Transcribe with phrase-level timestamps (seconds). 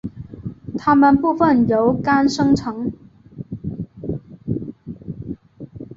[0.79, 2.91] 它们部分由肝生成。